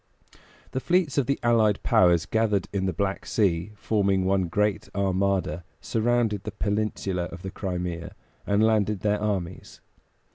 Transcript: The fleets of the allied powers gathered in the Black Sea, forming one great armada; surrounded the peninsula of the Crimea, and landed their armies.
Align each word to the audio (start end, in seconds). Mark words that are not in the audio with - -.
The 0.71 0.79
fleets 0.79 1.19
of 1.19 1.27
the 1.27 1.39
allied 1.43 1.83
powers 1.83 2.25
gathered 2.25 2.67
in 2.73 2.87
the 2.87 2.91
Black 2.91 3.23
Sea, 3.27 3.71
forming 3.75 4.25
one 4.25 4.47
great 4.47 4.89
armada; 4.95 5.63
surrounded 5.79 6.41
the 6.43 6.53
peninsula 6.53 7.25
of 7.25 7.43
the 7.43 7.51
Crimea, 7.51 8.15
and 8.47 8.63
landed 8.63 9.01
their 9.01 9.21
armies. 9.21 9.79